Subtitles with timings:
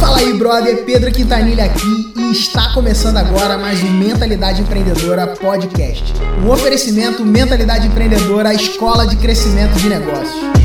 [0.00, 6.14] Fala aí, brother, Pedro Quintanilha aqui e está começando agora mais um Mentalidade Empreendedora Podcast.
[6.44, 10.63] Um oferecimento Mentalidade Empreendedora, a escola de crescimento de negócios.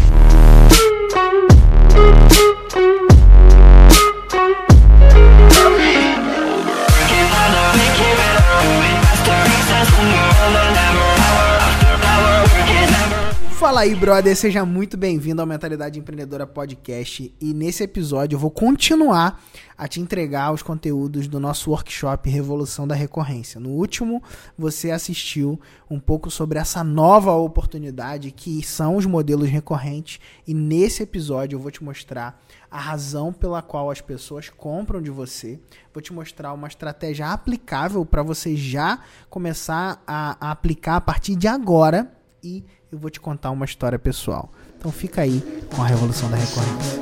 [13.79, 17.33] Fala aí, brother, seja muito bem-vindo ao Mentalidade Empreendedora Podcast.
[17.39, 19.41] E nesse episódio eu vou continuar
[19.77, 23.57] a te entregar os conteúdos do nosso workshop Revolução da Recorrência.
[23.57, 24.21] No último,
[24.57, 25.57] você assistiu
[25.89, 30.19] um pouco sobre essa nova oportunidade que são os modelos recorrentes.
[30.45, 32.37] E nesse episódio eu vou te mostrar
[32.69, 35.57] a razão pela qual as pessoas compram de você.
[35.93, 38.99] Vou te mostrar uma estratégia aplicável para você já
[39.29, 42.11] começar a, a aplicar a partir de agora
[42.43, 44.51] e eu vou te contar uma história pessoal.
[44.77, 45.41] Então fica aí
[45.75, 46.99] com a Revolução da Recorrência.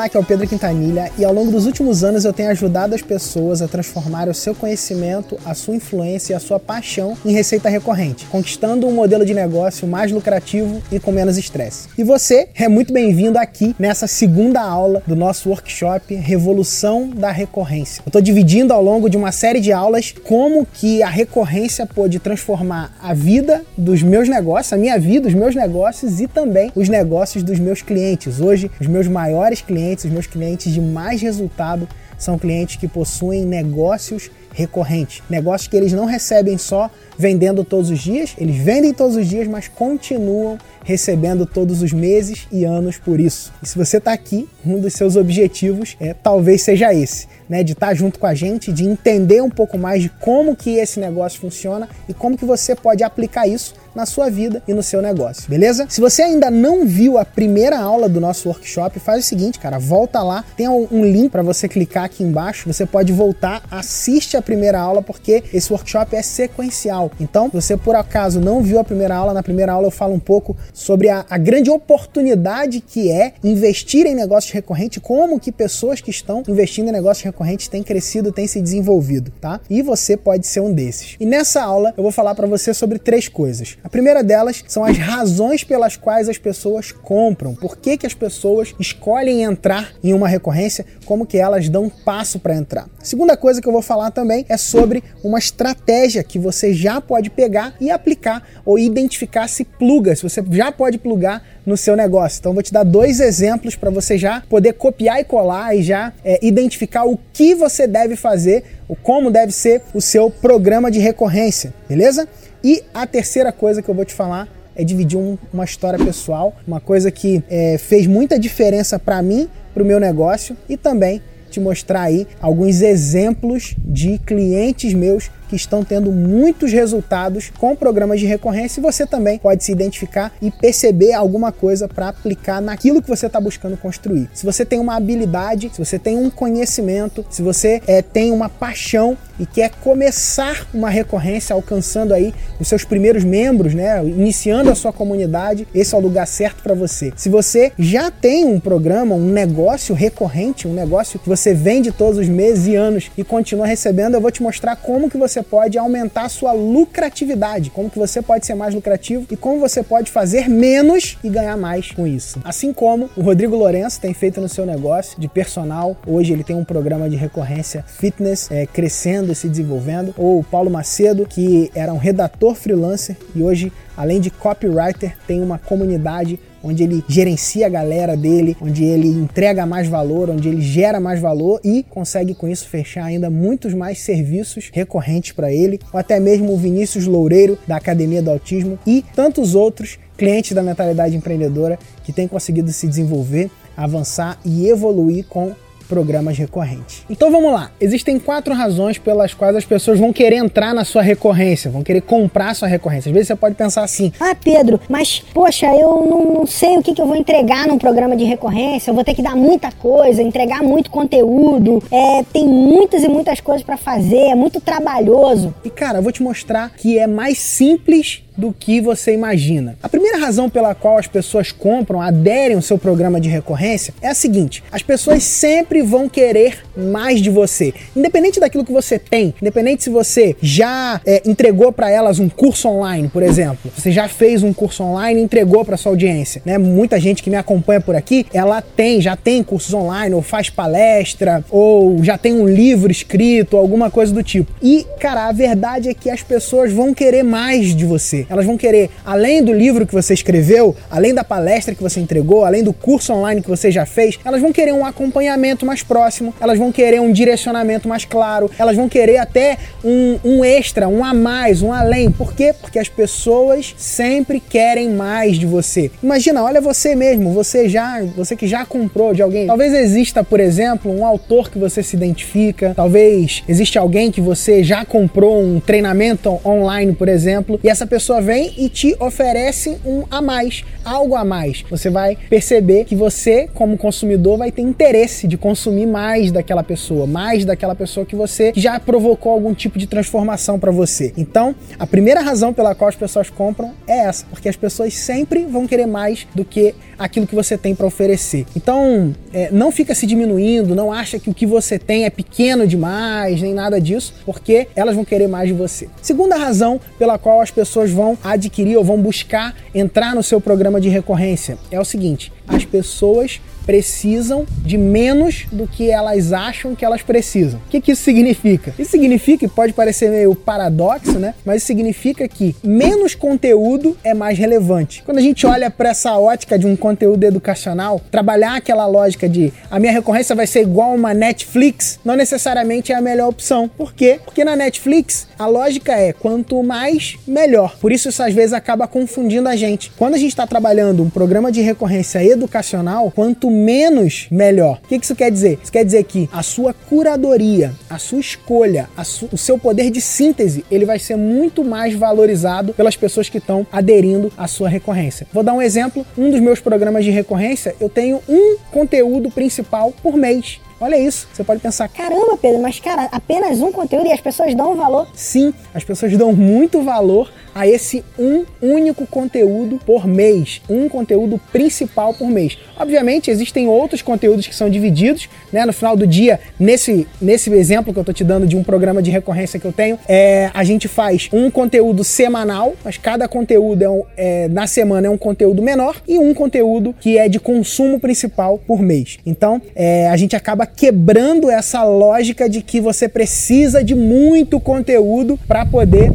[0.00, 2.94] Olá, aqui é o Pedro Quintanilha e ao longo dos últimos anos eu tenho ajudado
[2.94, 7.34] as pessoas a transformar o seu conhecimento, a sua influência e a sua paixão em
[7.34, 11.86] receita recorrente, conquistando um modelo de negócio mais lucrativo e com menos estresse.
[11.98, 18.00] E você é muito bem-vindo aqui nessa segunda aula do nosso workshop Revolução da Recorrência.
[18.00, 22.18] Eu estou dividindo ao longo de uma série de aulas como que a recorrência pode
[22.20, 26.88] transformar a vida dos meus negócios, a minha vida, os meus negócios e também os
[26.88, 28.40] negócios dos meus clientes.
[28.40, 31.88] Hoje, os meus maiores clientes, os meus clientes de mais resultado
[32.18, 36.90] são clientes que possuem negócios recorrentes, negócios que eles não recebem só
[37.20, 42.48] vendendo todos os dias, eles vendem todos os dias, mas continuam recebendo todos os meses
[42.50, 43.52] e anos por isso.
[43.62, 47.72] E se você está aqui, um dos seus objetivos é talvez seja esse, né, de
[47.72, 50.98] estar tá junto com a gente, de entender um pouco mais de como que esse
[50.98, 55.02] negócio funciona e como que você pode aplicar isso na sua vida e no seu
[55.02, 55.86] negócio, beleza?
[55.88, 59.78] Se você ainda não viu a primeira aula do nosso workshop, faz o seguinte, cara,
[59.78, 64.42] volta lá, tem um link para você clicar aqui embaixo, você pode voltar, assiste a
[64.42, 67.09] primeira aula porque esse workshop é sequencial.
[67.18, 70.14] Então, se você por acaso não viu a primeira aula, na primeira aula eu falo
[70.14, 75.50] um pouco sobre a, a grande oportunidade que é investir em negócios recorrentes, como que
[75.50, 79.60] pessoas que estão investindo em negócios recorrentes têm crescido, têm se desenvolvido, tá?
[79.68, 81.16] E você pode ser um desses.
[81.18, 83.76] E nessa aula eu vou falar para você sobre três coisas.
[83.82, 87.54] A primeira delas são as razões pelas quais as pessoas compram.
[87.54, 91.90] Por que, que as pessoas escolhem entrar em uma recorrência, como que elas dão um
[91.90, 92.88] passo para entrar.
[93.00, 96.99] A segunda coisa que eu vou falar também é sobre uma estratégia que você já
[97.00, 101.96] pode pegar e aplicar ou identificar se pluga, se você já pode plugar no seu
[101.96, 102.38] negócio.
[102.40, 106.12] Então, vou te dar dois exemplos para você já poder copiar e colar e já
[106.24, 110.98] é, identificar o que você deve fazer, o como deve ser o seu programa de
[110.98, 112.28] recorrência, beleza?
[112.62, 116.54] E a terceira coisa que eu vou te falar é dividir um, uma história pessoal,
[116.66, 121.22] uma coisa que é, fez muita diferença para mim, para o meu negócio e também
[121.50, 128.20] te mostrar aí alguns exemplos de clientes meus que estão tendo muitos resultados com programas
[128.20, 133.02] de recorrência e você também pode se identificar e perceber alguma coisa para aplicar naquilo
[133.02, 134.30] que você está buscando construir.
[134.32, 138.48] Se você tem uma habilidade, se você tem um conhecimento, se você é, tem uma
[138.48, 144.74] paixão e quer começar uma recorrência alcançando aí os seus primeiros membros, né, iniciando a
[144.76, 147.12] sua comunidade, esse é o lugar certo para você.
[147.16, 152.18] Se você já tem um programa, um negócio recorrente, um negócio que você vende todos
[152.18, 155.78] os meses e anos e continua recebendo, eu vou te mostrar como que você pode
[155.78, 160.10] aumentar a sua lucratividade, como que você pode ser mais lucrativo e como você pode
[160.10, 162.40] fazer menos e ganhar mais com isso.
[162.44, 166.56] Assim como o Rodrigo Lourenço tem feito no seu negócio de personal, hoje ele tem
[166.56, 171.70] um programa de recorrência fitness é, crescendo e se desenvolvendo, ou o Paulo Macedo, que
[171.74, 177.66] era um redator freelancer e hoje, além de copywriter, tem uma comunidade onde ele gerencia
[177.66, 182.34] a galera dele, onde ele entrega mais valor, onde ele gera mais valor e consegue
[182.34, 187.06] com isso fechar ainda muitos mais serviços recorrentes para ele, ou até mesmo o Vinícius
[187.06, 192.70] Loureiro da Academia do Autismo e tantos outros clientes da mentalidade empreendedora que têm conseguido
[192.72, 195.54] se desenvolver, avançar e evoluir com
[195.90, 197.04] programas recorrentes.
[197.10, 197.72] Então vamos lá.
[197.80, 202.00] Existem quatro razões pelas quais as pessoas vão querer entrar na sua recorrência, vão querer
[202.02, 203.10] comprar sua recorrência.
[203.10, 206.82] Às vezes você pode pensar assim: Ah, Pedro, mas poxa, eu não, não sei o
[206.82, 208.90] que, que eu vou entregar num programa de recorrência.
[208.90, 211.82] Eu vou ter que dar muita coisa, entregar muito conteúdo.
[211.90, 215.52] É, tem muitas e muitas coisas para fazer, é muito trabalhoso.
[215.64, 219.76] E cara, eu vou te mostrar que é mais simples do que você imagina.
[219.82, 224.08] A primeira razão pela qual as pessoas compram, aderem ao seu programa de recorrência é
[224.08, 227.72] a seguinte: as pessoas sempre vão querer mais de você.
[227.94, 232.68] Independente daquilo que você tem, independente se você já é, entregou para elas um curso
[232.68, 236.58] online, por exemplo, você já fez um curso online entregou para sua audiência, né?
[236.58, 240.48] Muita gente que me acompanha por aqui, ela tem, já tem cursos online, ou faz
[240.48, 244.52] palestra, ou já tem um livro escrito, alguma coisa do tipo.
[244.62, 248.26] E, cara, a verdade é que as pessoas vão querer mais de você.
[248.30, 252.44] Elas vão querer, além do livro que você escreveu, além da palestra que você entregou,
[252.44, 256.32] além do curso online que você já fez, elas vão querer um acompanhamento mais próximo,
[256.40, 261.04] elas vão querer um direcionamento mais claro, elas vão querer até um, um extra, um
[261.04, 262.08] a mais, um além.
[262.08, 262.54] Por quê?
[262.58, 265.90] Porque as pessoas sempre querem mais de você.
[266.00, 269.48] Imagina, olha você mesmo, você já, você que já comprou de alguém.
[269.48, 274.62] Talvez exista, por exemplo, um autor que você se identifica, talvez existe alguém que você
[274.62, 280.04] já comprou um treinamento online, por exemplo, e essa pessoa vem e te oferece um
[280.10, 281.62] a mais, algo a mais.
[281.70, 287.06] Você vai perceber que você, como consumidor, vai ter interesse de consumir mais daquela pessoa,
[287.06, 291.12] mais daquela pessoa que você já provocou algum tipo de transformação para você.
[291.16, 295.44] Então, a primeira razão pela qual as pessoas compram é essa, porque as pessoas sempre
[295.44, 298.46] vão querer mais do que aquilo que você tem para oferecer.
[298.54, 302.66] Então, é, não fica se diminuindo, não acha que o que você tem é pequeno
[302.66, 305.88] demais, nem nada disso, porque elas vão querer mais de você.
[306.02, 310.80] Segunda razão pela qual as pessoas vão adquirir ou vão buscar entrar no seu programa
[310.80, 311.58] de recorrência.
[311.70, 317.60] É o seguinte: as pessoas precisam de menos do que elas acham que elas precisam.
[317.64, 318.74] O que, que isso significa?
[318.76, 321.34] Isso significa, e pode parecer meio paradoxo, né?
[321.44, 325.04] Mas significa que menos conteúdo é mais relevante.
[325.04, 329.52] Quando a gente olha para essa ótica de um conteúdo educacional, trabalhar aquela lógica de
[329.70, 333.68] a minha recorrência vai ser igual uma Netflix, não necessariamente é a melhor opção.
[333.68, 334.18] Por quê?
[334.24, 337.76] Porque na Netflix a lógica é quanto mais, melhor.
[337.80, 339.92] Por isso isso às vezes acaba confundindo a gente.
[339.96, 344.80] Quando a gente está trabalhando um programa de recorrência educacional, quanto menos, melhor.
[344.84, 345.58] O que isso quer dizer?
[345.62, 349.90] Isso quer dizer que a sua curadoria, a sua escolha, a su o seu poder
[349.90, 354.68] de síntese, ele vai ser muito mais valorizado pelas pessoas que estão aderindo à sua
[354.68, 355.26] recorrência.
[355.32, 356.04] Vou dar um exemplo.
[356.16, 360.60] Um dos meus programas de recorrência, eu tenho um conteúdo principal por mês.
[360.80, 364.54] Olha isso, você pode pensar, caramba, Pedro, mas cara, apenas um conteúdo e as pessoas
[364.54, 365.06] dão valor.
[365.14, 371.40] Sim, as pessoas dão muito valor a esse um único conteúdo por mês, um conteúdo
[371.52, 372.58] principal por mês.
[372.78, 375.64] Obviamente, existem outros conteúdos que são divididos, né?
[375.66, 379.02] No final do dia, nesse, nesse exemplo que eu tô te dando de um programa
[379.02, 383.82] de recorrência que eu tenho, é, a gente faz um conteúdo semanal, mas cada conteúdo
[383.82, 387.38] é, um, é, na semana é um conteúdo menor e um conteúdo que é de
[387.38, 389.18] consumo principal por mês.
[389.26, 395.38] Então, é, a gente acaba quebrando essa lógica de que você precisa de muito conteúdo
[395.46, 396.10] para poder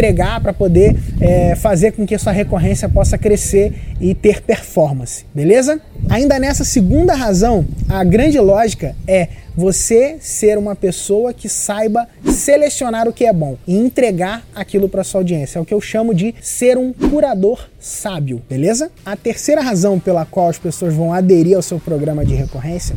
[0.00, 5.78] entregar, para poder é, fazer com que sua recorrência possa crescer e ter performance, beleza?
[6.08, 13.06] Ainda nessa segunda razão, a grande lógica é você ser uma pessoa que saiba selecionar
[13.06, 15.58] o que é bom e entregar aquilo para sua audiência.
[15.58, 18.90] É o que eu chamo de ser um curador sábio, beleza?
[19.04, 22.96] A terceira razão pela qual as pessoas vão aderir ao seu programa de recorrência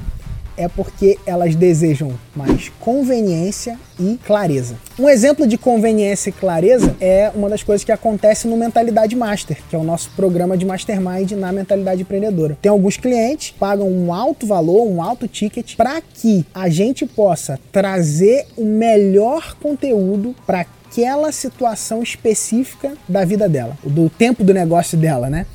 [0.57, 4.75] é porque elas desejam mais conveniência e clareza.
[4.97, 9.57] Um exemplo de conveniência e clareza é uma das coisas que acontece no Mentalidade Master,
[9.69, 12.57] que é o nosso programa de mastermind na mentalidade empreendedora.
[12.61, 17.05] Tem alguns clientes que pagam um alto valor, um alto ticket, para que a gente
[17.05, 24.53] possa trazer o melhor conteúdo para aquela situação específica da vida dela, do tempo do
[24.53, 25.45] negócio dela, né?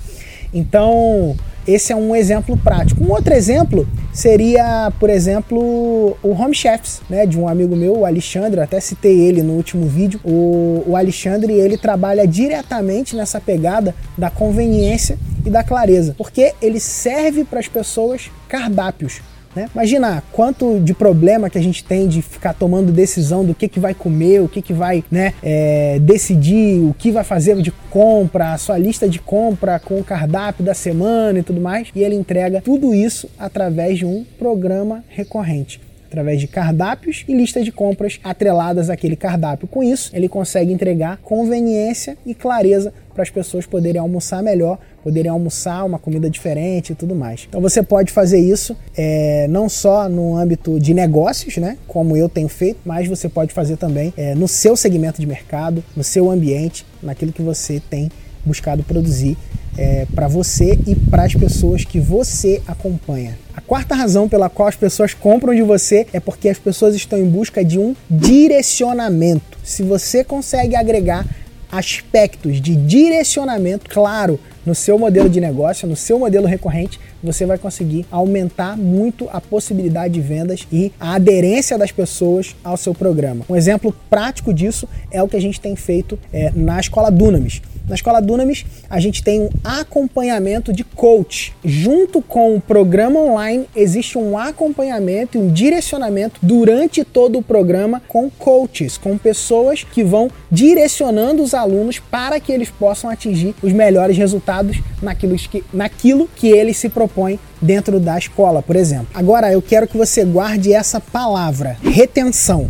[0.53, 1.37] Então,
[1.69, 3.05] esse é um exemplo prático.
[3.05, 8.07] Um outro exemplo seria, por exemplo, o Home Chefs, né, de um amigo meu, o
[8.07, 10.19] Alexandre, até citei ele no último vídeo.
[10.25, 16.81] O, o Alexandre, ele trabalha diretamente nessa pegada da conveniência e da clareza, porque ele
[16.81, 19.21] serve para as pessoas cardápios.
[19.59, 19.69] Né?
[19.75, 23.81] Imagina quanto de problema que a gente tem de ficar tomando decisão do que, que
[23.81, 28.53] vai comer, o que, que vai né, é, decidir, o que vai fazer de compra,
[28.53, 31.89] a sua lista de compra com o cardápio da semana e tudo mais.
[31.93, 37.65] E ele entrega tudo isso através de um programa recorrente através de cardápios e listas
[37.65, 39.69] de compras atreladas àquele cardápio.
[39.69, 45.31] Com isso, ele consegue entregar conveniência e clareza para as pessoas poderem almoçar melhor, poderem
[45.31, 47.47] almoçar uma comida diferente e tudo mais.
[47.49, 52.29] Então você pode fazer isso é, não só no âmbito de negócios, né, como eu
[52.29, 56.31] tenho feito, mas você pode fazer também é, no seu segmento de mercado, no seu
[56.31, 58.09] ambiente, naquilo que você tem
[58.45, 59.37] buscado produzir
[59.79, 63.39] é, para você e para as pessoas que você acompanha.
[63.57, 67.19] A quarta razão pela qual as pessoas compram de você é porque as pessoas estão
[67.19, 69.57] em busca de um direcionamento.
[69.63, 71.25] Se você consegue agregar
[71.71, 77.59] aspectos de direcionamento claro no seu modelo de negócio, no seu modelo recorrente, você vai
[77.59, 83.45] conseguir aumentar muito a possibilidade de vendas e a aderência das pessoas ao seu programa.
[83.49, 87.61] Um exemplo prático disso é o que a gente tem feito é, na escola Dunamis.
[87.89, 91.55] Na escola Dunamis, a gente tem um acompanhamento de coach.
[91.65, 98.03] Junto com o programa online, existe um acompanhamento e um direcionamento durante todo o programa
[98.07, 103.73] com coaches, com pessoas que vão direcionando os alunos para que eles possam atingir os
[103.73, 109.09] melhores resultados naquilo que, naquilo que eles se propõem dentro da escola, por exemplo.
[109.15, 112.69] Agora eu quero que você guarde essa palavra: retenção.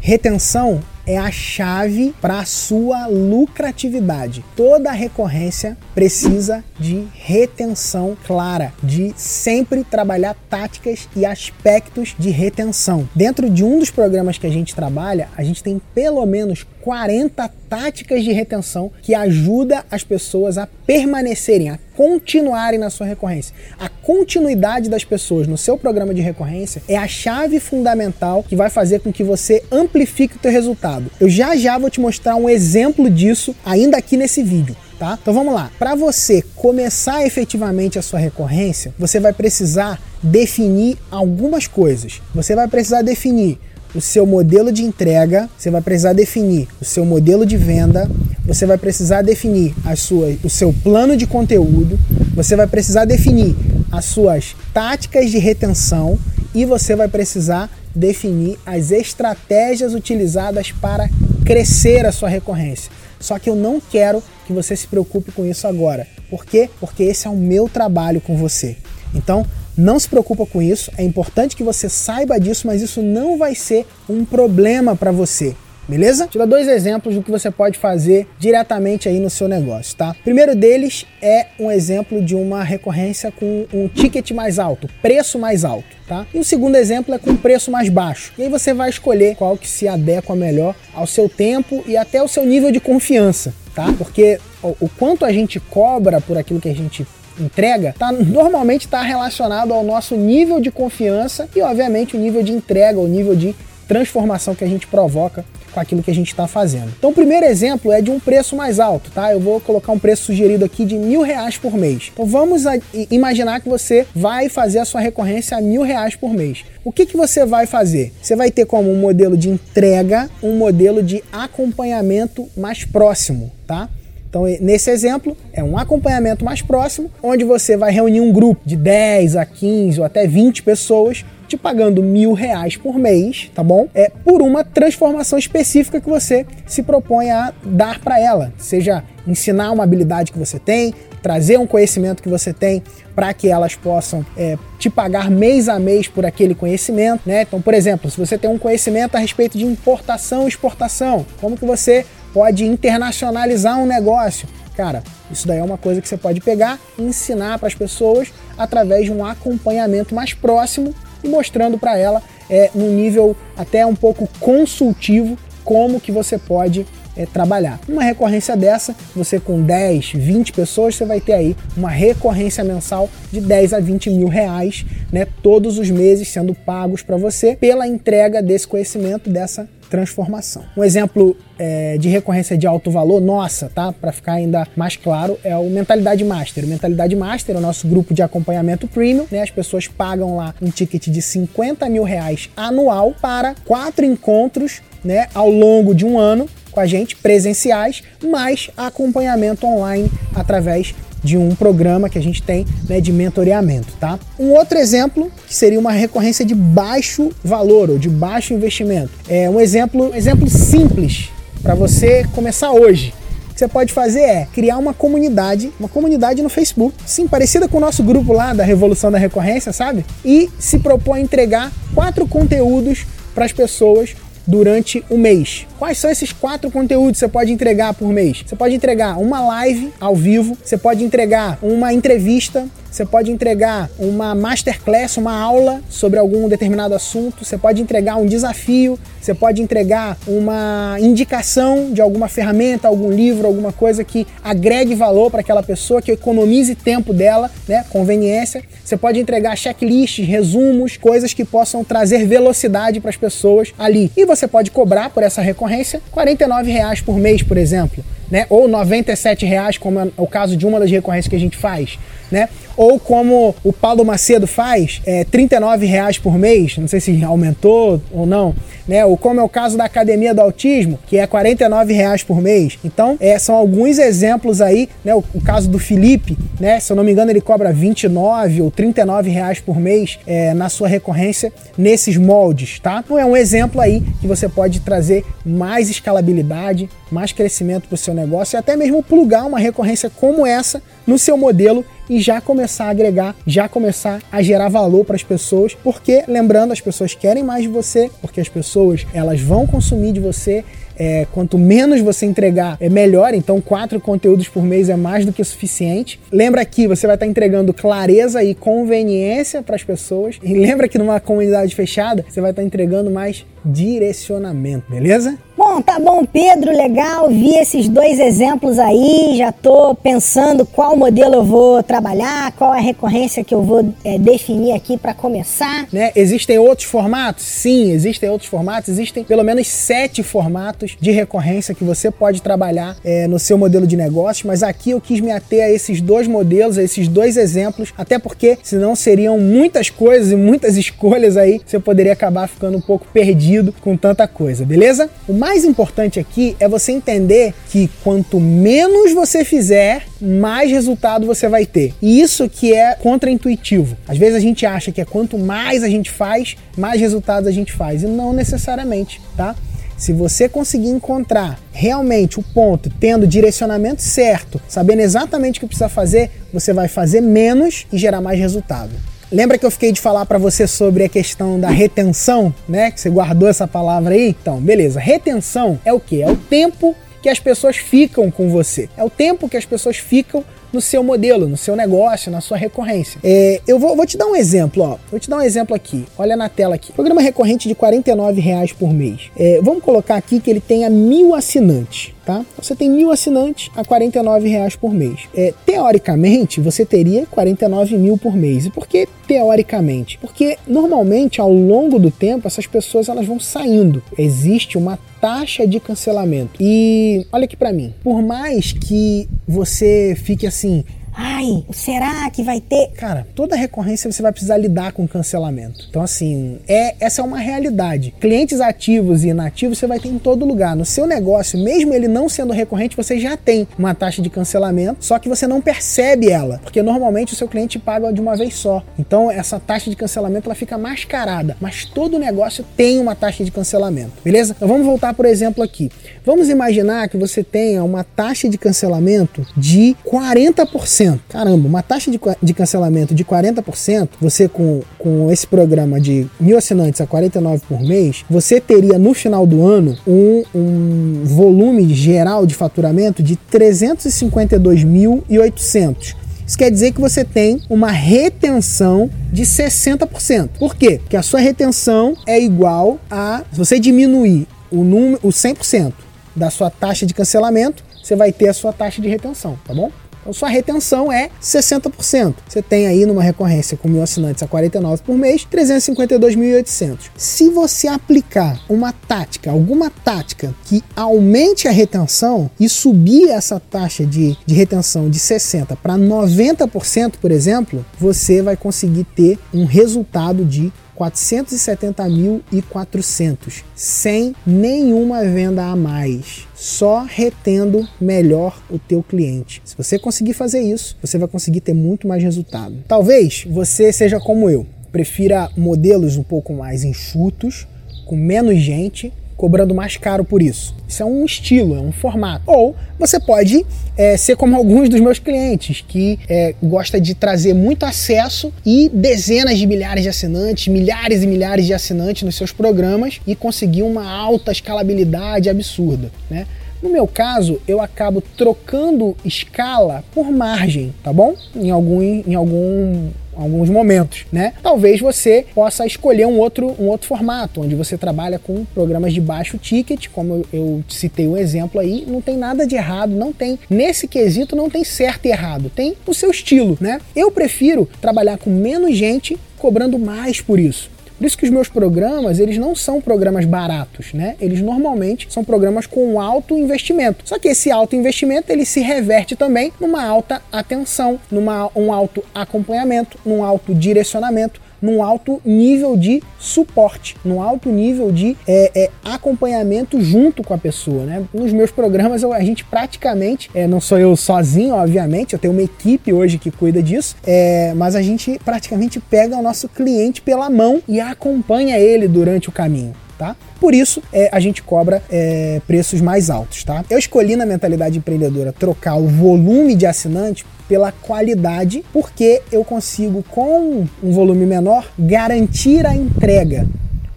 [0.00, 4.44] Retenção é a chave para a sua lucratividade.
[4.56, 13.08] Toda recorrência precisa de retenção clara, de sempre trabalhar táticas e aspectos de retenção.
[13.14, 17.50] Dentro de um dos programas que a gente trabalha, a gente tem pelo menos 40
[17.66, 23.54] táticas de retenção que ajuda as pessoas a permanecerem, a continuarem na sua recorrência.
[23.80, 28.68] A continuidade das pessoas no seu programa de recorrência é a chave fundamental que vai
[28.68, 31.10] fazer com que você amplifique o teu resultado.
[31.18, 34.76] Eu já já vou te mostrar um exemplo disso ainda aqui nesse vídeo.
[34.98, 35.18] Tá?
[35.20, 35.72] Então vamos lá.
[35.78, 42.20] Para você começar efetivamente a sua recorrência, você vai precisar definir algumas coisas.
[42.34, 43.58] Você vai precisar definir
[43.94, 48.10] o seu modelo de entrega, você vai precisar definir o seu modelo de venda,
[48.44, 51.98] você vai precisar definir a sua, o seu plano de conteúdo,
[52.34, 53.54] você vai precisar definir
[53.92, 56.18] as suas táticas de retenção
[56.54, 61.08] e você vai precisar definir as estratégias utilizadas para
[61.44, 62.90] crescer a sua recorrência.
[63.20, 66.06] Só que eu não quero que você se preocupe com isso agora.
[66.28, 66.68] Por quê?
[66.80, 68.76] Porque esse é o meu trabalho com você.
[69.14, 69.46] Então,
[69.76, 73.54] não se preocupa com isso, é importante que você saiba disso, mas isso não vai
[73.54, 75.54] ser um problema para você.
[75.86, 76.30] Beleza?
[76.34, 80.16] Dar dois exemplos do que você pode fazer diretamente aí no seu negócio, tá?
[80.24, 85.62] Primeiro deles é um exemplo de uma recorrência com um ticket mais alto, preço mais
[85.62, 86.26] alto, tá?
[86.32, 88.32] E o segundo exemplo é com preço mais baixo.
[88.38, 92.16] E aí você vai escolher qual que se adequa melhor ao seu tempo e até
[92.16, 93.92] ao seu nível de confiança, tá?
[93.98, 97.06] Porque o quanto a gente cobra por aquilo que a gente
[97.38, 102.52] entrega, tá, normalmente está relacionado ao nosso nível de confiança e, obviamente, o nível de
[102.52, 103.54] entrega, o nível de
[103.86, 106.92] transformação que a gente provoca com aquilo que a gente está fazendo.
[106.96, 109.32] Então, o primeiro exemplo é de um preço mais alto, tá?
[109.32, 112.10] Eu vou colocar um preço sugerido aqui de mil reais por mês.
[112.12, 112.62] Então, vamos
[113.10, 116.64] imaginar que você vai fazer a sua recorrência a mil reais por mês.
[116.84, 118.12] O que, que você vai fazer?
[118.22, 123.88] Você vai ter como um modelo de entrega, um modelo de acompanhamento mais próximo, tá?
[124.34, 128.74] Então, nesse exemplo, é um acompanhamento mais próximo, onde você vai reunir um grupo de
[128.74, 133.86] 10 a 15 ou até 20 pessoas te pagando mil reais por mês, tá bom?
[133.94, 139.70] É por uma transformação específica que você se propõe a dar para ela, seja ensinar
[139.70, 142.82] uma habilidade que você tem, trazer um conhecimento que você tem
[143.14, 147.42] para que elas possam é, te pagar mês a mês por aquele conhecimento, né?
[147.42, 151.56] Então, por exemplo, se você tem um conhecimento a respeito de importação e exportação, como
[151.56, 154.46] que você pode internacionalizar um negócio.
[154.76, 158.32] Cara, isso daí é uma coisa que você pode pegar e ensinar para as pessoas
[158.58, 163.94] através de um acompanhamento mais próximo e mostrando para ela é, no nível até um
[163.94, 166.84] pouco consultivo como que você pode
[167.16, 167.78] é, trabalhar.
[167.88, 173.08] Uma recorrência dessa, você com 10, 20 pessoas, você vai ter aí uma recorrência mensal
[173.32, 177.86] de 10 a 20 mil reais, né, todos os meses sendo pagos para você pela
[177.86, 180.64] entrega desse conhecimento, dessa transformação.
[180.76, 183.92] Um exemplo é, de recorrência de alto valor, nossa, tá?
[183.92, 186.64] Para ficar ainda mais claro, é o Mentalidade Master.
[186.64, 189.42] O Mentalidade Master é o nosso grupo de acompanhamento premium, né?
[189.42, 195.28] As pessoas pagam lá um ticket de 50 mil reais anual para quatro encontros, né?
[195.34, 200.92] Ao longo de um ano com a gente, presenciais, mais acompanhamento online através
[201.24, 204.18] de um programa que a gente tem né, de mentoreamento, tá?
[204.38, 209.10] Um outro exemplo que seria uma recorrência de baixo valor ou de baixo investimento.
[209.26, 211.30] É um exemplo, um exemplo simples
[211.62, 213.14] para você começar hoje.
[213.48, 217.68] O que você pode fazer é criar uma comunidade, uma comunidade no Facebook, sim, parecida
[217.68, 220.04] com o nosso grupo lá da Revolução da Recorrência, sabe?
[220.24, 224.14] E se propõe a entregar quatro conteúdos para as pessoas
[224.46, 225.66] durante o mês.
[225.78, 228.42] Quais são esses quatro conteúdos que você pode entregar por mês?
[228.46, 233.90] Você pode entregar uma live ao vivo, você pode entregar uma entrevista, você pode entregar
[233.98, 239.60] uma masterclass, uma aula sobre algum determinado assunto, você pode entregar um desafio, você pode
[239.60, 245.60] entregar uma indicação de alguma ferramenta, algum livro, alguma coisa que agregue valor para aquela
[245.60, 248.62] pessoa, que economize tempo dela, né, conveniência.
[248.84, 254.12] Você pode entregar checklists, resumos, coisas que possam trazer velocidade para as pessoas ali.
[254.16, 258.46] E você pode cobrar por essa recorrência R$ reais por mês, por exemplo né?
[258.48, 261.98] Ou 97 reais, como é o caso de uma das recorrências que a gente faz,
[262.30, 262.48] né?
[262.76, 268.00] Ou como o Paulo Macedo faz, é, 39 reais por mês, não sei se aumentou
[268.10, 268.54] ou não,
[268.88, 269.04] né?
[269.04, 272.78] Ou como é o caso da Academia do Autismo, que é 49 reais por mês.
[272.84, 275.14] Então, é, são alguns exemplos aí, né?
[275.14, 276.80] O, o, caso do Felipe, né?
[276.80, 280.68] Se eu não me engano, ele cobra 29 ou 39 reais por mês é, na
[280.68, 283.02] sua recorrência nesses moldes, tá?
[283.04, 287.98] Então é um exemplo aí que você pode trazer mais escalabilidade, mais crescimento para o
[287.98, 288.23] seu negócio
[288.56, 292.90] e até mesmo plugar uma recorrência como essa no seu modelo e já começar a
[292.90, 297.62] agregar, já começar a gerar valor para as pessoas, porque lembrando, as pessoas querem mais
[297.62, 300.64] de você, porque as pessoas elas vão consumir de você.
[300.96, 303.34] É, quanto menos você entregar, é melhor.
[303.34, 306.20] Então, quatro conteúdos por mês é mais do que suficiente.
[306.30, 310.38] Lembra que você vai estar entregando clareza e conveniência para as pessoas.
[310.40, 315.38] E lembra que numa comunidade fechada, você vai estar entregando mais direcionamento, beleza?
[315.56, 317.28] Bom, tá bom, Pedro, legal.
[317.28, 322.80] Vi esses dois exemplos aí, já tô pensando qual modelo eu vou trabalhar, qual a
[322.80, 325.86] recorrência que eu vou é, definir aqui para começar.
[325.92, 326.10] Né?
[326.16, 327.44] Existem outros formatos?
[327.44, 328.88] Sim, existem outros formatos.
[328.88, 333.86] Existem pelo menos sete formatos de recorrência que você pode trabalhar é, no seu modelo
[333.86, 337.36] de negócio, mas aqui eu quis me ater a esses dois modelos, a esses dois
[337.36, 342.76] exemplos, até porque senão seriam muitas coisas e muitas escolhas aí, você poderia acabar ficando
[342.76, 345.08] um pouco perdido com tanta coisa, beleza?
[345.28, 351.48] O mais importante aqui é você entender que quanto menos você fizer, mais resultado você
[351.48, 351.94] vai ter.
[352.00, 353.96] E isso que é contraintuitivo.
[354.08, 357.52] Às vezes a gente acha que é quanto mais a gente faz, mais resultados a
[357.52, 358.02] gente faz.
[358.02, 359.54] E não necessariamente, tá?
[359.96, 365.88] Se você conseguir encontrar realmente o ponto, tendo direcionamento certo, sabendo exatamente o que precisa
[365.88, 368.90] fazer, você vai fazer menos e gerar mais resultado.
[369.34, 372.92] Lembra que eu fiquei de falar para você sobre a questão da retenção, né?
[372.92, 374.28] Que você guardou essa palavra aí?
[374.28, 375.00] Então, beleza.
[375.00, 376.22] Retenção é o que?
[376.22, 378.88] É o tempo que as pessoas ficam com você.
[378.96, 382.56] É o tempo que as pessoas ficam no seu modelo, no seu negócio, na sua
[382.56, 383.18] recorrência.
[383.24, 384.98] É, eu vou, vou, te dar um exemplo, ó.
[385.10, 386.04] Vou te dar um exemplo aqui.
[386.16, 386.92] Olha na tela aqui.
[386.92, 389.32] Programa recorrente de R$ reais por mês.
[389.36, 392.13] É, vamos colocar aqui que ele tenha mil assinantes.
[392.24, 392.44] Tá?
[392.56, 395.28] Você tem mil assinantes a R$ reais por mês.
[395.34, 398.64] É, teoricamente, você teria 49 mil por mês.
[398.64, 400.16] E por que teoricamente?
[400.18, 404.02] Porque normalmente, ao longo do tempo, essas pessoas elas vão saindo.
[404.16, 406.52] Existe uma taxa de cancelamento.
[406.60, 410.82] E olha aqui para mim, por mais que você fique assim,
[411.16, 412.90] Ai, será que vai ter?
[412.96, 415.86] Cara, toda recorrência você vai precisar lidar com cancelamento.
[415.88, 418.12] Então, assim, é essa é uma realidade.
[418.20, 420.74] Clientes ativos e inativos você vai ter em todo lugar.
[420.74, 425.04] No seu negócio, mesmo ele não sendo recorrente, você já tem uma taxa de cancelamento,
[425.04, 428.54] só que você não percebe ela, porque normalmente o seu cliente paga de uma vez
[428.54, 428.82] só.
[428.98, 433.50] Então, essa taxa de cancelamento ela fica mascarada, mas todo negócio tem uma taxa de
[433.50, 434.54] cancelamento, beleza?
[434.56, 435.90] Então, vamos voltar, por exemplo, aqui.
[436.24, 441.03] Vamos imaginar que você tenha uma taxa de cancelamento de 40%.
[441.28, 446.58] Caramba, uma taxa de, de cancelamento de 40%, você com, com esse programa de mil
[446.58, 452.44] assinantes a 49 por mês, você teria no final do ano um, um volume geral
[452.46, 456.16] de faturamento de 352.800.
[456.46, 460.50] Isso quer dizer que você tem uma retenção de 60%.
[460.58, 461.00] Por quê?
[461.02, 463.42] Porque a sua retenção é igual a.
[463.50, 465.92] Se você diminuir o número, o 100%
[466.36, 469.90] da sua taxa de cancelamento, você vai ter a sua taxa de retenção, tá bom?
[470.24, 472.34] Então sua retenção é 60%.
[472.48, 477.10] Você tem aí numa recorrência com mil assinantes a 49 por mês, 352.800.
[477.14, 484.06] Se você aplicar uma tática, alguma tática que aumente a retenção e subir essa taxa
[484.06, 490.42] de, de retenção de 60 para 90%, por exemplo, você vai conseguir ter um resultado
[490.42, 499.60] de 470.400 sem nenhuma venda a mais, só retendo melhor o teu cliente.
[499.64, 502.76] Se você conseguir fazer isso, você vai conseguir ter muito mais resultado.
[502.86, 507.66] Talvez você seja como eu, prefira modelos um pouco mais enxutos,
[508.06, 510.74] com menos gente cobrando mais caro por isso.
[510.86, 512.44] Isso é um estilo, é um formato.
[512.46, 513.64] Ou você pode
[513.96, 518.90] é, ser como alguns dos meus clientes, que é, gosta de trazer muito acesso e
[518.92, 523.82] dezenas de milhares de assinantes, milhares e milhares de assinantes nos seus programas e conseguir
[523.82, 526.10] uma alta escalabilidade absurda.
[526.30, 526.46] Né?
[526.82, 531.34] No meu caso, eu acabo trocando escala por margem, tá bom?
[531.56, 534.52] Em algum, em algum alguns momentos, né?
[534.62, 539.20] Talvez você possa escolher um outro, um outro formato, onde você trabalha com programas de
[539.20, 543.58] baixo ticket, como eu, citei um exemplo aí, não tem nada de errado, não tem,
[543.68, 547.00] nesse quesito não tem certo e errado, tem o seu estilo, né?
[547.14, 550.93] Eu prefiro trabalhar com menos gente cobrando mais por isso.
[551.16, 554.34] Por isso que os meus programas, eles não são programas baratos, né?
[554.40, 557.22] Eles normalmente são programas com alto investimento.
[557.24, 562.24] Só que esse alto investimento, ele se reverte também numa alta atenção, numa um alto
[562.34, 568.90] acompanhamento, num alto direcionamento, num alto nível de suporte, num alto nível de é, é,
[569.02, 571.24] acompanhamento junto com a pessoa, né?
[571.32, 575.54] Nos meus programas eu, a gente praticamente, é, não sou eu sozinho, obviamente, eu tenho
[575.54, 580.20] uma equipe hoje que cuida disso, é, mas a gente praticamente pega o nosso cliente
[580.20, 582.92] pela mão e acompanha ele durante o caminho.
[583.16, 583.36] Tá?
[583.60, 586.84] Por isso, é, a gente cobra é, preços mais altos, tá?
[586.90, 593.22] Eu escolhi na mentalidade empreendedora trocar o volume de assinantes pela qualidade, porque eu consigo,
[593.30, 596.66] com um volume menor, garantir a entrega.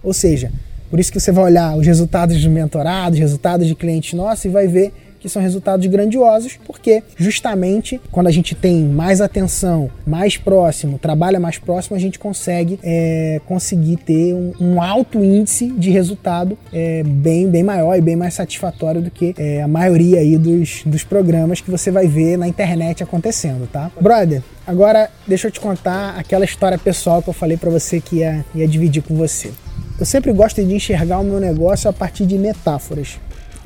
[0.02, 0.52] Ou seja,
[0.90, 4.48] por isso que você vai olhar os resultados de mentorados, resultados de clientes nossos e
[4.48, 10.36] vai ver que são resultados grandiosos, porque justamente quando a gente tem mais atenção, mais
[10.36, 15.90] próximo, trabalha mais próximo, a gente consegue é, conseguir ter um, um, alto índice de
[15.90, 20.36] resultado é, bem, bem maior e bem mais satisfatório do que é, a maioria aí
[20.36, 23.90] dos, dos programas que você vai ver na internet acontecendo, tá?
[24.00, 28.16] Brother, agora deixa eu te contar aquela história pessoal que eu falei para você que
[28.16, 29.50] ia, ia dividir com você.
[29.98, 33.18] Eu sempre gosto de enxergar o meu negócio a partir de metáforas.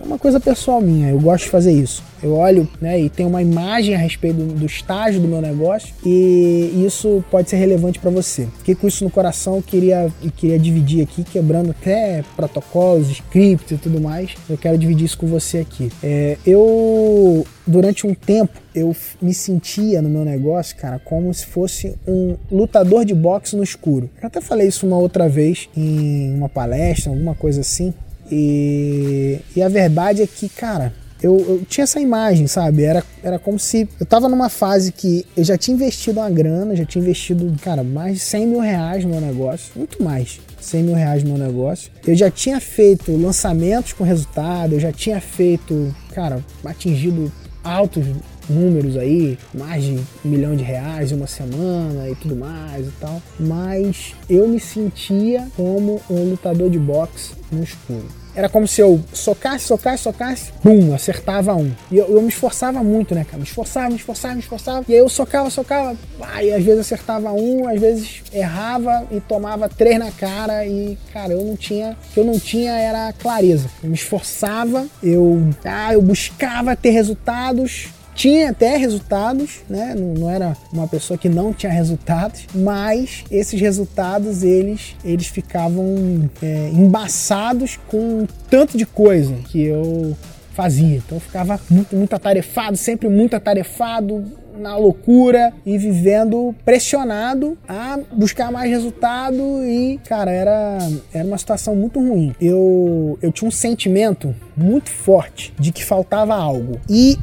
[0.03, 2.03] É uma coisa pessoal minha, eu gosto de fazer isso.
[2.21, 5.95] Eu olho né, e tenho uma imagem a respeito do, do estágio do meu negócio
[6.05, 8.49] e isso pode ser relevante para você.
[8.59, 13.77] Fiquei com isso no coração, queria, eu queria dividir aqui, quebrando até protocolos, scripts e
[13.77, 14.35] tudo mais.
[14.51, 15.93] Eu quero dividir isso com você aqui.
[16.03, 21.95] É, eu, durante um tempo, eu me sentia no meu negócio, cara, como se fosse
[22.07, 24.11] um lutador de boxe no escuro.
[24.21, 27.95] Eu até falei isso uma outra vez em uma palestra, alguma coisa assim.
[28.35, 30.91] E, e a verdade é que, cara,
[31.23, 32.83] eu, eu, tinha essa imagem, sabe?
[32.83, 36.75] Era, era como se eu tava numa fase que eu já tinha investido uma grana,
[36.75, 40.41] já tinha investido, cara, mais de 100 mil reais no meu negócio, muito mais.
[40.59, 41.93] 100 mil reais no meu negócio.
[42.07, 47.31] Eu já tinha feito lançamentos com resultado, eu já tinha feito, cara, atingido
[47.63, 48.07] altos
[48.49, 49.93] números aí, mais de
[50.25, 53.21] um milhão de reais em uma semana e tudo mais e tal.
[53.39, 59.03] Mas eu me sentia como um lutador de boxe no escuro era como se eu
[59.13, 61.73] socasse, socasse, socasse, bum, acertava um.
[61.91, 63.39] E eu, eu, me esforçava muito, né, cara?
[63.39, 64.85] Me esforçava, me esforçava, me esforçava.
[64.89, 69.21] E aí eu socava, socava, ah, e às vezes acertava um, às vezes errava e
[69.21, 70.67] tomava três na cara.
[70.67, 71.97] E, cara, eu não tinha.
[72.11, 73.69] O que eu não tinha era clareza.
[73.83, 79.95] Eu me esforçava, eu, ah, eu buscava ter resultados tinha até resultados, né?
[79.97, 86.31] Não, não, era uma pessoa que não tinha resultados, mas esses resultados eles, eles ficavam
[86.43, 90.17] é, embaçados com tanto de coisa que eu
[90.53, 90.97] fazia.
[90.97, 94.25] Então eu ficava muito, muito atarefado, sempre muito atarefado,
[94.57, 100.79] na loucura e vivendo pressionado a buscar mais resultado e, cara, era,
[101.13, 102.35] era uma situação muito ruim.
[102.41, 106.79] Eu, eu tinha um sentimento muito forte de que faltava algo.
[106.89, 107.19] E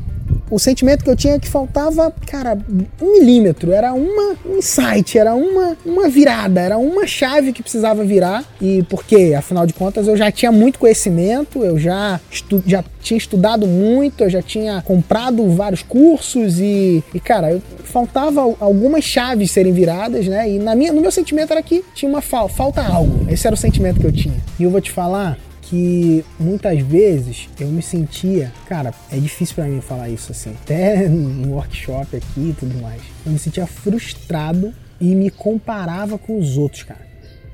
[0.50, 2.58] o sentimento que eu tinha é que faltava, cara,
[3.02, 8.04] um milímetro, era uma, um insight, era uma, uma virada, era uma chave que precisava
[8.04, 8.44] virar.
[8.62, 13.18] E porque, afinal de contas, eu já tinha muito conhecimento, eu já, estu, já tinha
[13.18, 19.52] estudado muito, eu já tinha comprado vários cursos e, e cara, eu, faltava algumas chaves
[19.52, 20.50] serem viradas, né?
[20.50, 23.26] E na minha, no meu sentimento era que tinha uma falta, falta algo.
[23.30, 24.36] Esse era o sentimento que eu tinha.
[24.60, 25.38] E eu vou te falar,
[25.70, 31.08] que muitas vezes eu me sentia, cara, é difícil para mim falar isso assim, até
[31.10, 33.02] no workshop aqui e tudo mais.
[33.24, 37.08] Eu me sentia frustrado e me comparava com os outros, cara.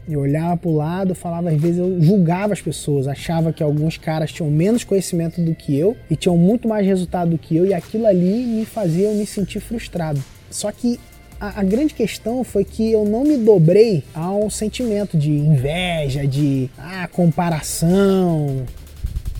[0.07, 4.31] Eu olhava pro lado, falava, às vezes eu julgava as pessoas, achava que alguns caras
[4.31, 7.73] tinham menos conhecimento do que eu e tinham muito mais resultado do que eu, e
[7.73, 10.23] aquilo ali me fazia eu me sentir frustrado.
[10.49, 10.99] Só que
[11.45, 16.69] a, a, grande questão foi que eu não me dobrei ao sentimento de inveja, de
[16.77, 18.65] ah, comparação,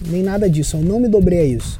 [0.05, 0.77] nem nada disso.
[0.77, 1.79] Eu não me dobrei a isso.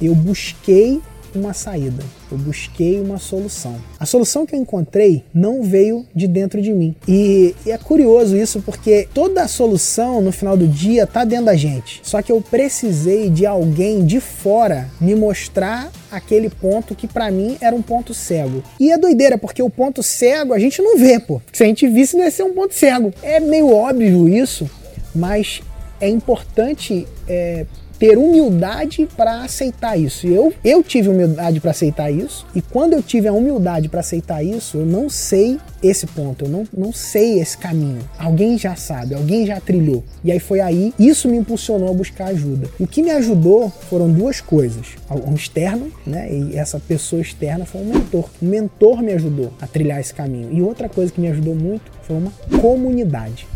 [0.00, 1.00] Eu busquei
[1.38, 3.76] uma saída, eu busquei uma solução.
[3.98, 6.94] A solução que eu encontrei não veio de dentro de mim.
[7.06, 11.46] E, e é curioso isso porque toda a solução no final do dia está dentro
[11.46, 12.00] da gente.
[12.02, 17.56] Só que eu precisei de alguém de fora me mostrar aquele ponto que para mim
[17.60, 18.62] era um ponto cego.
[18.78, 21.40] E é doideira, porque o ponto cego a gente não vê, pô.
[21.52, 23.12] Se a gente visse, não ia ser um ponto cego.
[23.22, 24.68] É meio óbvio isso,
[25.14, 25.60] mas
[26.00, 27.66] é importante é,
[27.98, 30.26] ter humildade para aceitar isso.
[30.26, 34.42] Eu, eu tive humildade para aceitar isso, e quando eu tive a humildade para aceitar
[34.42, 38.00] isso, eu não sei esse ponto, eu não, não sei esse caminho.
[38.18, 40.02] Alguém já sabe, alguém já trilhou.
[40.24, 42.68] E aí foi aí, isso me impulsionou a buscar ajuda.
[42.78, 44.88] O que me ajudou foram duas coisas.
[45.26, 46.28] Um externo, né?
[46.30, 48.28] E essa pessoa externa foi um mentor.
[48.42, 50.48] Um mentor me ajudou a trilhar esse caminho.
[50.52, 53.46] E outra coisa que me ajudou muito foi uma comunidade.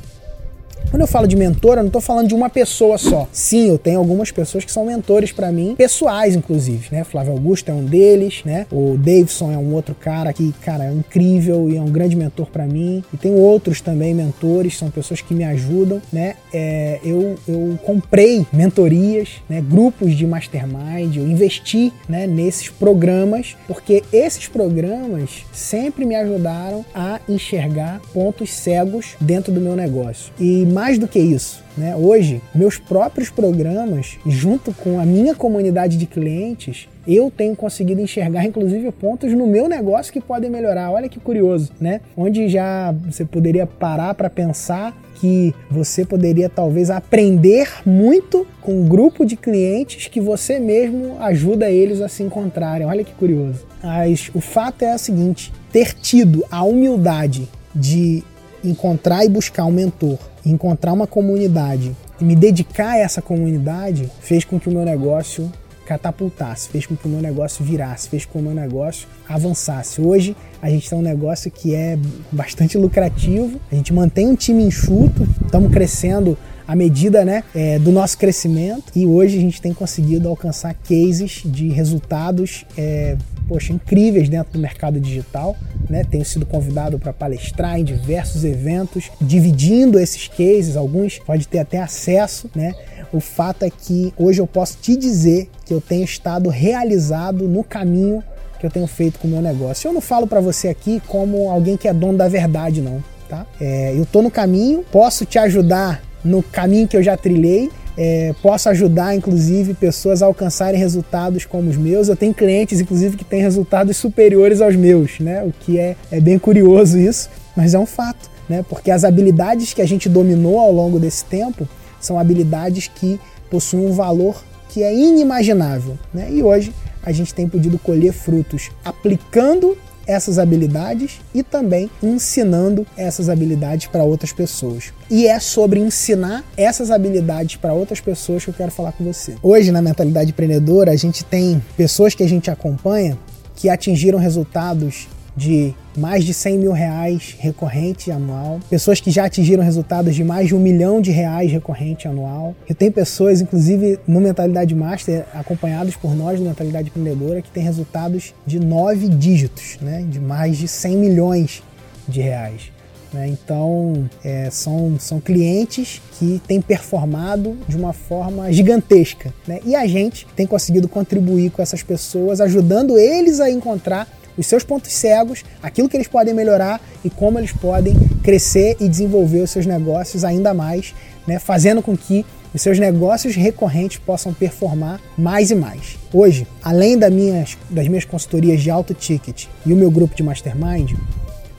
[0.91, 3.29] Quando eu falo de mentor, eu não estou falando de uma pessoa só.
[3.33, 7.05] Sim, eu tenho algumas pessoas que são mentores para mim, pessoais inclusive, né?
[7.05, 8.67] Flávio Augusto é um deles, né?
[8.73, 12.47] O Davidson é um outro cara que, cara, é incrível e é um grande mentor
[12.47, 13.05] para mim.
[13.15, 16.35] E tem outros também mentores, são pessoas que me ajudam, né?
[16.53, 19.61] É, eu, eu comprei mentorias, né?
[19.61, 22.27] Grupos de mastermind, eu investi, né?
[22.27, 29.77] Nesses programas, porque esses programas sempre me ajudaram a enxergar pontos cegos dentro do meu
[29.77, 30.33] negócio.
[30.41, 31.95] E mais do que isso, né?
[31.95, 38.47] Hoje, meus próprios programas, junto com a minha comunidade de clientes, eu tenho conseguido enxergar,
[38.47, 40.91] inclusive, pontos no meu negócio que podem melhorar.
[40.91, 42.01] Olha que curioso, né?
[42.17, 48.89] Onde já você poderia parar para pensar que você poderia talvez aprender muito com um
[48.89, 52.87] grupo de clientes que você mesmo ajuda eles a se encontrarem.
[52.87, 53.67] Olha que curioso.
[53.85, 58.25] Mas o fato é o seguinte: ter tido a humildade de
[58.63, 64.45] encontrar e buscar um mentor, encontrar uma comunidade e me dedicar a essa comunidade fez
[64.45, 65.51] com que o meu negócio
[65.87, 70.01] catapultasse, fez com que o meu negócio virasse, fez com que o meu negócio avançasse.
[70.01, 71.99] Hoje a gente tem um negócio que é
[72.31, 77.91] bastante lucrativo, a gente mantém um time enxuto, estamos crescendo à medida né, é, do
[77.91, 83.17] nosso crescimento e hoje a gente tem conseguido alcançar cases de resultados é,
[83.51, 85.57] poxa, incríveis dentro do mercado digital.
[85.89, 86.05] Né?
[86.09, 91.79] Tenho sido convidado para palestrar em diversos eventos, dividindo esses cases, alguns pode ter até
[91.81, 92.73] acesso, né?
[93.13, 97.65] O fato é que hoje eu posso te dizer que eu tenho estado realizado no
[97.65, 98.23] caminho
[98.61, 99.89] que eu tenho feito com o meu negócio.
[99.89, 103.03] Eu não falo para você aqui como alguém que é dono da verdade, não.
[103.27, 103.47] Tá?
[103.59, 108.35] É, eu estou no caminho, posso te ajudar no caminho que eu já trilhei, é,
[108.43, 112.09] posso ajudar, inclusive, pessoas a alcançarem resultados como os meus.
[112.09, 115.43] Eu tenho clientes, inclusive, que têm resultados superiores aos meus, né?
[115.45, 118.65] O que é, é bem curioso isso, mas é um fato, né?
[118.69, 121.69] Porque as habilidades que a gente dominou ao longo desse tempo
[122.01, 126.29] são habilidades que possuem um valor que é inimaginável, né?
[126.31, 126.73] E hoje
[127.03, 129.77] a gente tem podido colher frutos aplicando
[130.11, 134.93] essas habilidades e também ensinando essas habilidades para outras pessoas.
[135.09, 139.37] E é sobre ensinar essas habilidades para outras pessoas que eu quero falar com você.
[139.41, 143.17] Hoje, na mentalidade empreendedora, a gente tem pessoas que a gente acompanha
[143.55, 145.07] que atingiram resultados
[145.41, 150.49] de mais de 100 mil reais recorrente anual, pessoas que já atingiram resultados de mais
[150.49, 152.55] de um milhão de reais recorrente anual.
[152.69, 157.63] Eu tenho pessoas, inclusive no Mentalidade Master, acompanhados por nós no Mentalidade Empreendedora, que têm
[157.63, 161.63] resultados de nove dígitos, né, de mais de 100 milhões
[162.07, 162.71] de reais.
[163.13, 163.29] Né?
[163.29, 169.33] Então, é, são, são clientes que têm performado de uma forma gigantesca.
[169.47, 169.61] Né?
[169.65, 174.65] E a gente tem conseguido contribuir com essas pessoas, ajudando eles a encontrar os seus
[174.65, 179.51] pontos cegos, aquilo que eles podem melhorar e como eles podem crescer e desenvolver os
[179.51, 180.95] seus negócios ainda mais,
[181.27, 185.99] né, fazendo com que os seus negócios recorrentes possam performar mais e mais.
[186.13, 190.23] Hoje, além das minhas, das minhas consultorias de alto ticket e o meu grupo de
[190.23, 190.93] mastermind,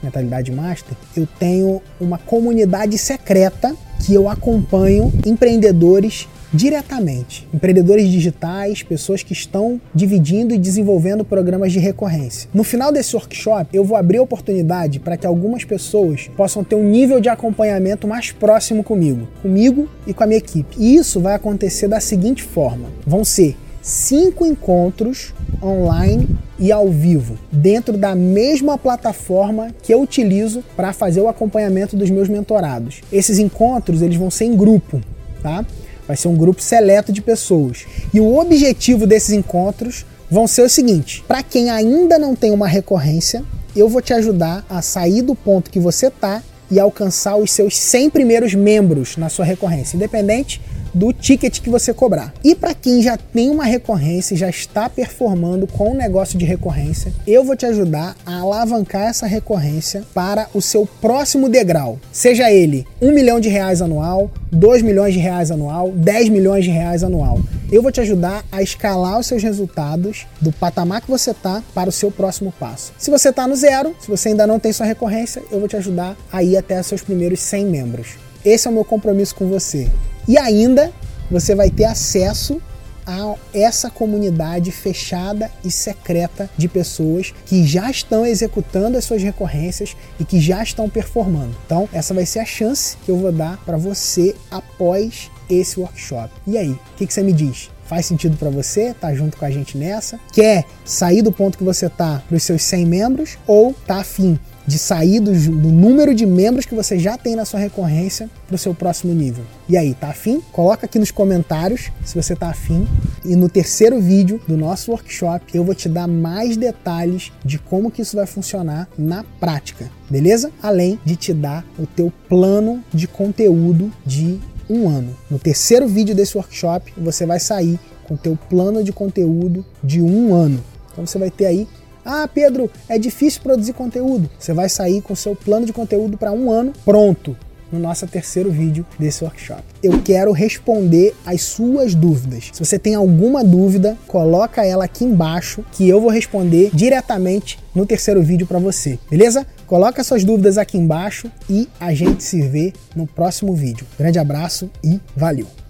[0.04, 7.48] Mentalidade Master, eu tenho uma comunidade secreta que eu acompanho empreendedores diretamente.
[7.54, 12.50] Empreendedores digitais, pessoas que estão dividindo e desenvolvendo programas de recorrência.
[12.54, 16.76] No final desse workshop, eu vou abrir a oportunidade para que algumas pessoas possam ter
[16.76, 20.76] um nível de acompanhamento mais próximo comigo, comigo e com a minha equipe.
[20.78, 26.28] E isso vai acontecer da seguinte forma: vão ser cinco encontros online
[26.60, 32.10] e ao vivo, dentro da mesma plataforma que eu utilizo para fazer o acompanhamento dos
[32.10, 33.02] meus mentorados.
[33.12, 35.02] Esses encontros eles vão ser em grupo,
[35.42, 35.66] tá?
[36.12, 37.86] Vai ser um grupo seleto de pessoas.
[38.14, 42.68] E o objetivo desses encontros vão ser o seguinte: para quem ainda não tem uma
[42.68, 47.50] recorrência, eu vou te ajudar a sair do ponto que você tá e alcançar os
[47.54, 50.60] seus 100 primeiros membros na sua recorrência, independente
[50.94, 52.34] do ticket que você cobrar.
[52.44, 56.46] E para quem já tem uma recorrência e já está performando com o negócio de
[56.46, 62.00] recorrência, eu vou te ajudar a alavancar essa recorrência para o seu próximo degrau.
[62.12, 66.72] Seja ele 1 milhão de reais anual, 2 milhões de reais anual, 10 milhões de
[66.72, 67.40] reais anual.
[67.72, 71.90] Eu vou te ajudar a escalar os seus resultados do patamar que você está para
[71.90, 72.92] o seu próximo passo.
[72.98, 75.78] Se você está no zero, se você ainda não tem sua recorrência, eu vou te
[75.78, 78.08] ajudar a ir até seus primeiros 100 membros.
[78.44, 79.90] Esse é o meu compromisso com você.
[80.32, 80.94] E ainda
[81.30, 82.62] você vai ter acesso
[83.06, 89.94] a essa comunidade fechada e secreta de pessoas que já estão executando as suas recorrências
[90.18, 91.54] e que já estão performando.
[91.66, 96.32] Então, essa vai ser a chance que eu vou dar para você após esse workshop.
[96.48, 97.70] E aí, o que, que você me diz?
[97.84, 98.94] Faz sentido para você?
[98.94, 100.18] Tá junto com a gente nessa?
[100.32, 104.40] Quer sair do ponto que você tá para os seus 100 membros ou tá afim
[104.66, 108.56] de sair do, do, número de membros que você já tem na sua recorrência para
[108.56, 109.44] o seu próximo nível.
[109.68, 110.42] E aí, tá afim?
[110.52, 112.88] Coloca aqui nos comentários se você tá afim.
[113.24, 117.92] E no terceiro vídeo do nosso workshop eu vou te dar mais detalhes de como
[117.92, 120.52] que isso vai funcionar na prática, beleza?
[120.62, 125.16] Além de te dar o teu plano de conteúdo de um ano.
[125.30, 130.02] No terceiro vídeo desse workshop você vai sair com o teu plano de conteúdo de
[130.02, 130.64] um ano.
[130.92, 131.68] Então você vai ter aí
[132.06, 134.30] ah, Pedro, é difícil produzir conteúdo.
[134.38, 137.36] Você vai sair com seu plano de conteúdo para um ano pronto
[137.72, 139.64] no nosso terceiro vídeo desse workshop.
[139.82, 142.50] Eu quero responder as suas dúvidas.
[142.52, 147.86] Se você tem alguma dúvida, coloca ela aqui embaixo que eu vou responder diretamente no
[147.86, 149.48] terceiro vídeo para você, beleza?
[149.66, 153.88] Coloca suas dúvidas aqui embaixo e a gente se vê no próximo vídeo.
[153.98, 155.61] Grande abraço e valeu!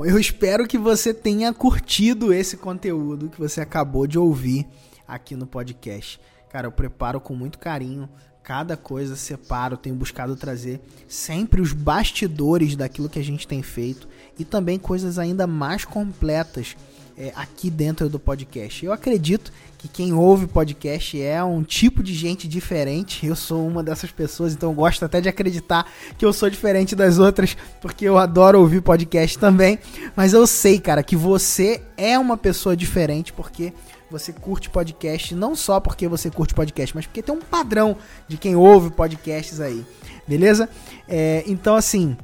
[0.00, 4.66] Bom, eu espero que você tenha curtido esse conteúdo que você acabou de ouvir
[5.06, 6.18] aqui no podcast.
[6.48, 8.08] Cara, eu preparo com muito carinho
[8.42, 14.08] cada coisa, separo, tenho buscado trazer sempre os bastidores daquilo que a gente tem feito
[14.38, 16.74] e também coisas ainda mais completas
[17.20, 18.82] é, aqui dentro do podcast.
[18.82, 23.26] Eu acredito que quem ouve podcast é um tipo de gente diferente.
[23.26, 27.18] Eu sou uma dessas pessoas, então gosto até de acreditar que eu sou diferente das
[27.18, 29.78] outras, porque eu adoro ouvir podcast também.
[30.16, 33.74] Mas eu sei, cara, que você é uma pessoa diferente porque
[34.10, 38.38] você curte podcast, não só porque você curte podcast, mas porque tem um padrão de
[38.38, 39.84] quem ouve podcasts aí,
[40.26, 40.70] beleza?
[41.06, 42.16] É, então, assim,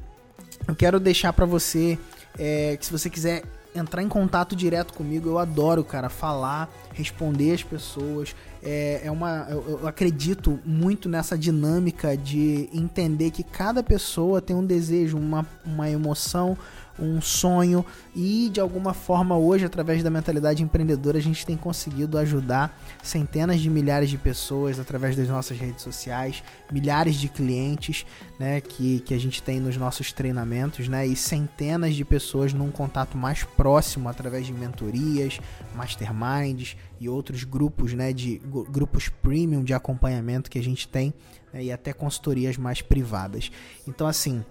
[0.66, 1.98] eu quero deixar para você
[2.38, 3.42] é, que se você quiser
[3.76, 5.28] entrar em contato direto comigo.
[5.28, 8.34] Eu adoro, cara, falar, responder as pessoas.
[8.62, 9.46] É, é uma.
[9.48, 15.46] Eu, eu, acredito muito nessa dinâmica de entender que cada pessoa tem um desejo, uma,
[15.64, 16.56] uma emoção,
[16.98, 22.18] um sonho e de alguma forma hoje através da mentalidade empreendedora a gente tem conseguido
[22.18, 28.06] ajudar centenas de milhares de pessoas através das nossas redes sociais, milhares de clientes,
[28.38, 32.70] né, que, que a gente tem nos nossos treinamentos, né, e centenas de pessoas num
[32.70, 35.38] contato mais próximo através de mentorias,
[35.74, 41.12] masterminds e outros grupos, né, de grupos premium de acompanhamento que a gente tem
[41.52, 43.50] né, e até consultorias mais privadas.
[43.86, 44.44] Então assim,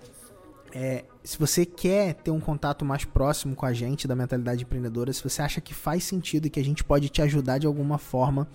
[0.78, 5.14] é, se você quer ter um contato mais próximo com a gente da mentalidade empreendedora,
[5.14, 7.98] se você acha que faz sentido e que a gente pode te ajudar de alguma
[7.98, 8.46] forma,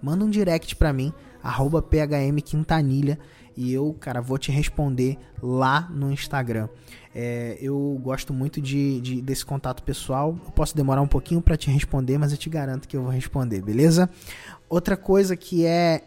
[0.00, 1.12] manda um direct para mim,
[1.42, 3.18] phmquintanilha,
[3.54, 6.66] e eu, cara, vou te responder lá no Instagram.
[7.14, 10.38] É, eu gosto muito de, de, desse contato pessoal.
[10.46, 13.10] Eu posso demorar um pouquinho para te responder, mas eu te garanto que eu vou
[13.10, 14.08] responder, beleza?
[14.66, 16.04] Outra coisa que é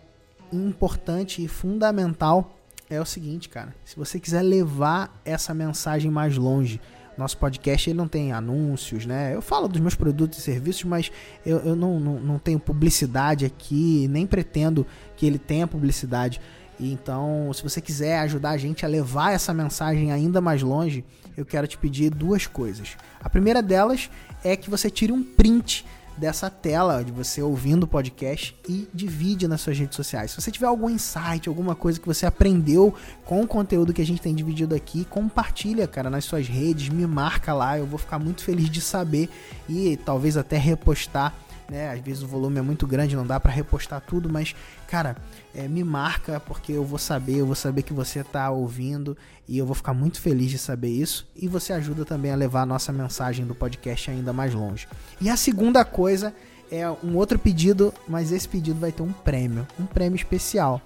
[0.52, 2.59] importante e fundamental
[2.90, 3.76] é o seguinte, cara.
[3.86, 6.82] Se você quiser levar essa mensagem mais longe,
[7.18, 9.36] nosso podcast ele não tem anúncios, né?
[9.36, 11.12] Eu falo dos meus produtos e serviços, mas
[11.46, 16.40] eu, eu não, não, não tenho publicidade aqui, nem pretendo que ele tenha publicidade.
[16.80, 21.04] Então, se você quiser ajudar a gente a levar essa mensagem ainda mais longe,
[21.36, 22.96] eu quero te pedir duas coisas.
[23.20, 24.10] A primeira delas
[24.44, 25.86] é que você tire um print
[26.20, 30.32] dessa tela de você ouvindo o podcast e divide nas suas redes sociais.
[30.32, 32.94] Se você tiver algum insight, alguma coisa que você aprendeu
[33.26, 37.08] com o conteúdo que a gente tem dividido aqui, compartilha, cara, nas suas redes, me
[37.08, 39.30] marca lá, eu vou ficar muito feliz de saber
[39.68, 41.34] e talvez até repostar
[41.70, 41.92] né?
[41.92, 44.56] Às vezes o volume é muito grande, não dá para repostar tudo, mas
[44.88, 45.16] cara,
[45.54, 49.16] é, me marca porque eu vou saber, eu vou saber que você tá ouvindo
[49.48, 52.64] e eu vou ficar muito feliz de saber isso e você ajuda também a levar
[52.64, 54.88] a nossa mensagem do podcast ainda mais longe.
[55.22, 56.34] E a segunda coisa
[56.72, 60.82] é um outro pedido, mas esse pedido vai ter um prêmio, um prêmio especial,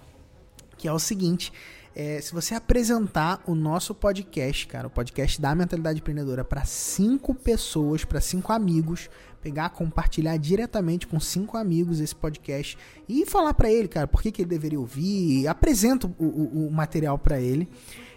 [0.77, 1.51] que é o seguinte,
[1.95, 7.35] é, se você apresentar o nosso podcast, cara, o podcast da Mentalidade Empreendedora para cinco
[7.35, 9.09] pessoas, para cinco amigos,
[9.43, 12.77] pegar, compartilhar diretamente com cinco amigos esse podcast
[13.09, 16.71] e falar para ele, cara, por que, que ele deveria ouvir, apresenta o, o, o
[16.71, 17.67] material para ele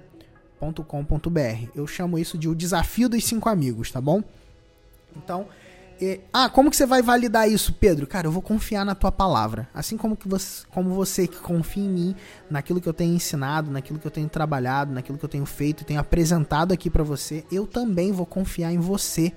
[0.88, 1.70] .com.br.
[1.76, 4.24] Eu chamo isso de o desafio dos cinco amigos, tá bom?
[5.16, 5.48] Então,
[6.00, 8.06] e, ah, como que você vai validar isso, Pedro?
[8.06, 9.68] Cara, eu vou confiar na tua palavra.
[9.74, 12.16] Assim como, que você, como você que confia em mim,
[12.50, 15.82] naquilo que eu tenho ensinado, naquilo que eu tenho trabalhado, naquilo que eu tenho feito
[15.82, 19.34] e tenho apresentado aqui para você, eu também vou confiar em você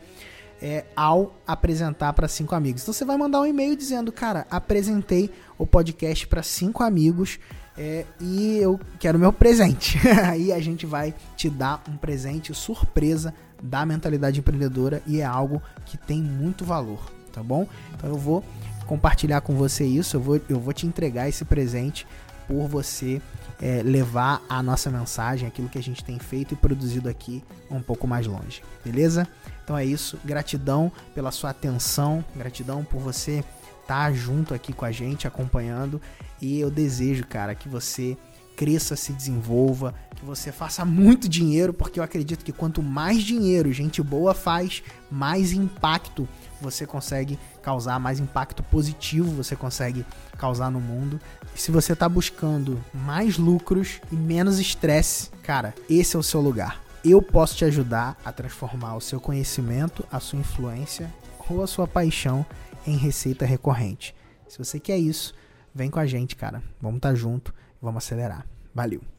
[0.60, 2.82] é, ao apresentar para cinco amigos.
[2.82, 7.38] Então você vai mandar um e-mail dizendo, cara, apresentei o podcast para cinco amigos
[7.76, 9.98] é, e eu quero meu presente.
[10.26, 13.32] Aí a gente vai te dar um presente surpresa
[13.62, 17.00] da mentalidade empreendedora e é algo que tem muito valor,
[17.32, 17.66] tá bom?
[17.94, 18.44] Então eu vou
[18.86, 22.06] compartilhar com você isso, eu vou, eu vou te entregar esse presente
[22.46, 23.20] por você
[23.60, 27.82] é, levar a nossa mensagem, aquilo que a gente tem feito e produzido aqui um
[27.82, 29.28] pouco mais longe, beleza?
[29.62, 33.44] Então é isso, gratidão pela sua atenção, gratidão por você
[33.82, 36.00] estar tá junto aqui com a gente, acompanhando,
[36.40, 38.16] e eu desejo, cara, que você
[38.58, 43.72] cresça, se desenvolva, que você faça muito dinheiro, porque eu acredito que quanto mais dinheiro
[43.72, 46.28] gente boa faz, mais impacto
[46.60, 50.04] você consegue causar, mais impacto positivo você consegue
[50.36, 51.20] causar no mundo.
[51.54, 56.40] E se você está buscando mais lucros e menos estresse, cara, esse é o seu
[56.40, 56.82] lugar.
[57.04, 61.14] Eu posso te ajudar a transformar o seu conhecimento, a sua influência
[61.48, 62.44] ou a sua paixão
[62.84, 64.16] em receita recorrente.
[64.48, 65.32] Se você quer isso,
[65.72, 66.60] vem com a gente, cara.
[66.80, 68.46] Vamos estar tá junto Vamos acelerar.
[68.74, 69.17] Valeu!